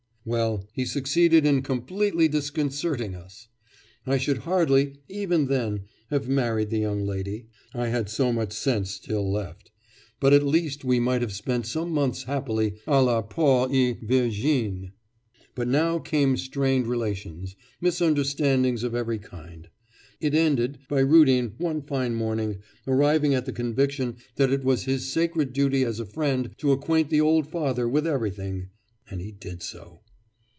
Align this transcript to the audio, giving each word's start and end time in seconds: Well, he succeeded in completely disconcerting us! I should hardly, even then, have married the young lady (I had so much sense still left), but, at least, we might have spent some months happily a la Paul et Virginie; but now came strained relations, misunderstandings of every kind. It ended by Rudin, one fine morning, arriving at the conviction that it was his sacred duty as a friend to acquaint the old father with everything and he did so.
Well, 0.23 0.67
he 0.71 0.85
succeeded 0.85 1.47
in 1.47 1.63
completely 1.63 2.27
disconcerting 2.27 3.15
us! 3.15 3.47
I 4.05 4.19
should 4.19 4.37
hardly, 4.45 4.97
even 5.09 5.47
then, 5.47 5.85
have 6.11 6.29
married 6.29 6.69
the 6.69 6.77
young 6.77 7.07
lady 7.07 7.47
(I 7.73 7.87
had 7.87 8.07
so 8.07 8.31
much 8.31 8.53
sense 8.53 8.91
still 8.91 9.31
left), 9.31 9.71
but, 10.19 10.31
at 10.31 10.43
least, 10.45 10.85
we 10.85 10.99
might 10.99 11.23
have 11.23 11.33
spent 11.33 11.65
some 11.65 11.89
months 11.89 12.25
happily 12.25 12.75
a 12.85 13.01
la 13.01 13.23
Paul 13.23 13.69
et 13.75 13.97
Virginie; 14.03 14.91
but 15.55 15.67
now 15.67 15.97
came 15.97 16.37
strained 16.37 16.85
relations, 16.85 17.55
misunderstandings 17.81 18.83
of 18.83 18.93
every 18.93 19.17
kind. 19.17 19.69
It 20.19 20.35
ended 20.35 20.77
by 20.87 20.99
Rudin, 20.99 21.55
one 21.57 21.81
fine 21.81 22.13
morning, 22.13 22.59
arriving 22.85 23.33
at 23.33 23.47
the 23.47 23.53
conviction 23.53 24.17
that 24.35 24.51
it 24.53 24.63
was 24.63 24.83
his 24.83 25.11
sacred 25.11 25.51
duty 25.51 25.83
as 25.83 25.99
a 25.99 26.05
friend 26.05 26.51
to 26.59 26.71
acquaint 26.71 27.09
the 27.09 27.21
old 27.21 27.47
father 27.47 27.89
with 27.89 28.05
everything 28.05 28.67
and 29.09 29.19
he 29.19 29.31
did 29.31 29.63
so. 29.63 30.01